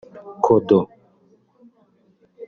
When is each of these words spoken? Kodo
Kodo 0.43 0.79